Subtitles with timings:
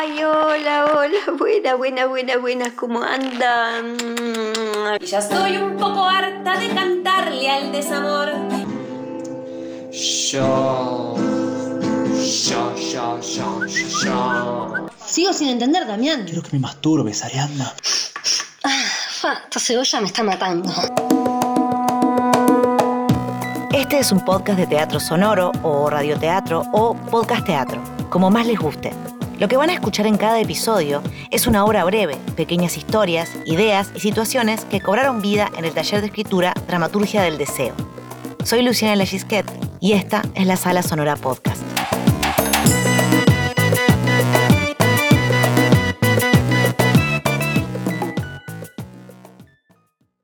[0.00, 3.96] Ay, hola, hola, buena, buena, buena, buena, ¿cómo andan?
[5.00, 8.28] Y ya estoy un poco harta de cantarle al desamor.
[9.90, 11.16] Yo.
[12.46, 13.66] Yo, yo, yo,
[14.04, 14.86] yo.
[15.04, 16.26] Sigo sin entender, Damián.
[16.26, 17.74] Quiero que me masturbes, Ariadna.
[19.20, 20.72] Fa, esta cebolla me está matando.
[23.72, 28.60] Este es un podcast de teatro sonoro o radioteatro o podcast teatro, como más les
[28.60, 28.92] guste.
[29.38, 31.00] Lo que van a escuchar en cada episodio
[31.30, 36.00] es una obra breve, pequeñas historias, ideas y situaciones que cobraron vida en el taller
[36.00, 37.74] de escritura Dramaturgia del Deseo.
[38.42, 39.46] Soy Luciana Lagisquet
[39.78, 41.67] y esta es la Sala Sonora Podcast.